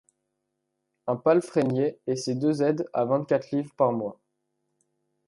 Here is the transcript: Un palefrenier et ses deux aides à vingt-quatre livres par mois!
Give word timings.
Un 1.05 1.15
palefrenier 1.15 1.99
et 2.07 2.15
ses 2.15 2.33
deux 2.33 2.63
aides 2.63 2.89
à 2.91 3.05
vingt-quatre 3.05 3.51
livres 3.51 3.75
par 3.77 3.91
mois! 3.91 4.19